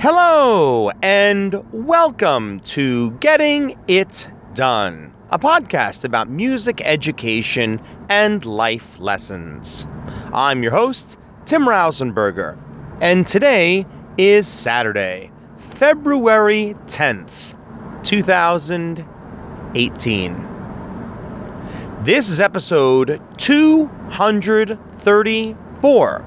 [0.00, 9.88] Hello, and welcome to Getting It Done, a podcast about music education and life lessons.
[10.32, 12.56] I'm your host, Tim Rausenberger,
[13.00, 17.56] and today is Saturday, February 10th,
[18.04, 20.46] 2018.
[22.04, 26.24] This is episode 234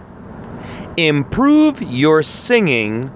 [0.98, 3.10] Improve Your Singing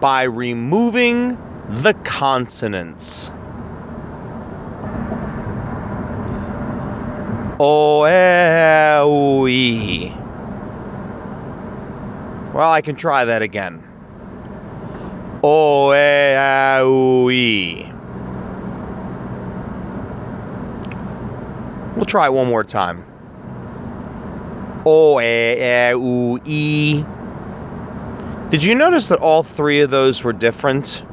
[0.00, 1.36] by removing
[1.68, 3.32] the consonants.
[7.60, 10.14] O e u e.
[12.54, 13.82] Well, I can try that again.
[15.42, 17.92] O e u e.
[21.96, 23.04] We'll try one more time.
[24.86, 27.04] O e u e.
[28.50, 31.04] Did you notice that all three of those were different?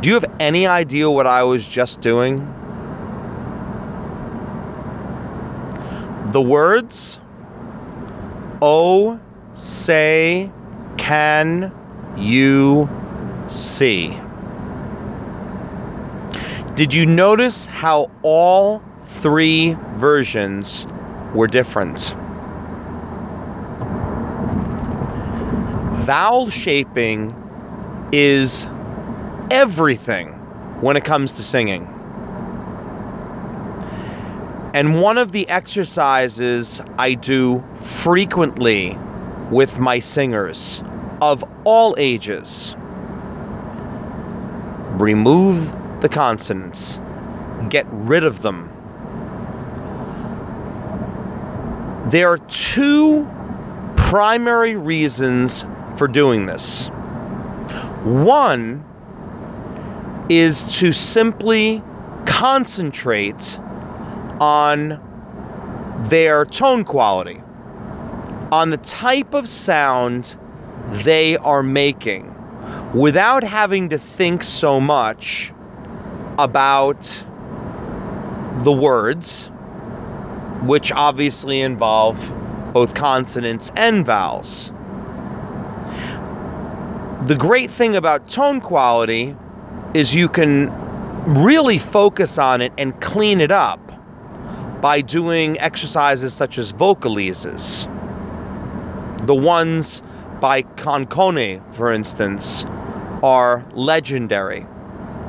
[0.00, 2.38] Do you have any idea what I was just doing?
[6.32, 7.18] The words
[8.60, 9.20] Oh,
[9.54, 10.50] say,
[10.96, 11.72] can
[12.16, 12.88] you
[13.46, 14.18] see?
[16.74, 20.88] Did you notice how all three versions
[21.34, 22.14] were different?
[26.08, 27.34] Vowel shaping
[28.12, 28.66] is
[29.50, 30.28] everything
[30.80, 31.82] when it comes to singing.
[34.72, 38.98] And one of the exercises I do frequently
[39.50, 40.82] with my singers
[41.20, 42.74] of all ages
[44.92, 47.02] remove the consonants,
[47.68, 48.72] get rid of them.
[52.06, 53.28] There are two
[53.94, 56.88] primary reasons for doing this.
[58.04, 58.84] One
[60.28, 61.82] is to simply
[62.26, 63.58] concentrate
[64.40, 65.00] on
[66.08, 67.42] their tone quality,
[68.52, 70.36] on the type of sound
[70.90, 72.34] they are making,
[72.94, 75.52] without having to think so much
[76.38, 77.24] about
[78.62, 79.50] the words,
[80.62, 82.32] which obviously involve
[82.72, 84.72] both consonants and vowels.
[87.28, 89.36] The great thing about tone quality
[89.92, 90.72] is you can
[91.26, 93.92] really focus on it and clean it up
[94.80, 97.84] by doing exercises such as vocalises.
[99.26, 100.02] The ones
[100.40, 102.64] by Concone, for instance,
[103.22, 104.66] are legendary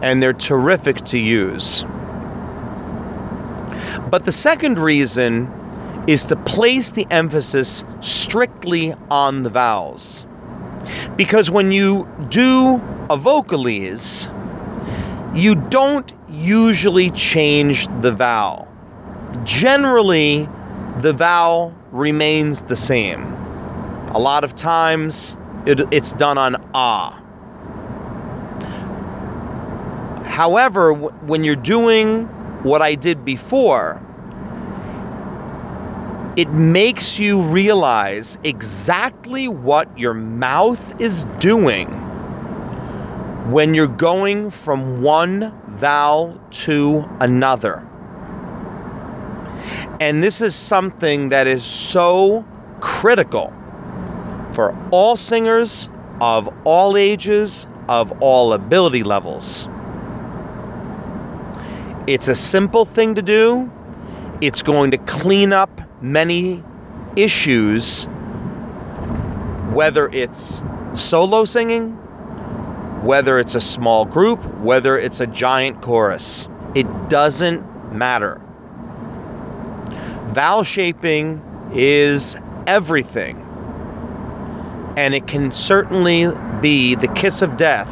[0.02, 1.84] and they're terrific to use.
[4.10, 5.52] But the second reason
[6.08, 10.26] is to place the emphasis strictly on the vowels.
[11.16, 12.76] Because when you do
[13.10, 14.30] a vocalise,
[15.36, 18.68] you don't usually change the vowel.
[19.44, 20.50] Generally,
[21.00, 23.24] the vowel remains the same.
[24.12, 27.16] A lot of times, it, it's done on ah.
[30.26, 32.26] However, when you're doing
[32.64, 34.02] what I did before,
[36.36, 41.88] it makes you realize exactly what your mouth is doing
[43.52, 47.86] when you're going from one vowel to another.
[50.00, 52.46] And this is something that is so
[52.80, 53.54] critical
[54.52, 55.90] for all singers
[56.22, 59.68] of all ages, of all ability levels.
[62.08, 63.72] It's a simple thing to do.
[64.42, 66.64] It's going to clean up many
[67.16, 68.06] issues,
[69.74, 70.62] whether it's
[70.94, 71.92] solo singing,
[73.04, 76.48] whether it's a small group, whether it's a giant chorus.
[76.76, 78.42] It doesn't matter.
[80.28, 81.42] Vowel shaping
[81.74, 82.36] is
[82.68, 83.46] everything.
[84.98, 86.28] And it can certainly
[86.62, 87.90] be the kiss of death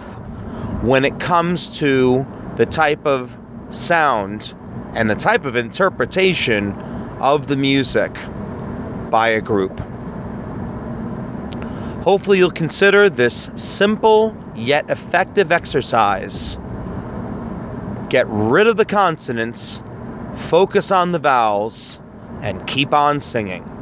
[0.81, 2.27] when it comes to
[2.57, 3.37] the type of
[3.69, 4.53] sound
[4.93, 6.73] and the type of interpretation
[7.19, 8.15] of the music
[9.09, 9.79] by a group.
[12.03, 16.57] Hopefully, you'll consider this simple yet effective exercise.
[18.09, 19.81] Get rid of the consonants,
[20.33, 21.99] focus on the vowels,
[22.41, 23.76] and keep on singing.